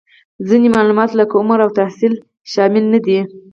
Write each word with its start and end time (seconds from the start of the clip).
ځینې 0.47 0.67
معلومات 0.75 1.09
لکه 1.19 1.33
عمر 1.41 1.59
او 1.65 1.69
تحصیل 1.79 2.13
شامل 2.51 2.83
نهدي 2.93 3.19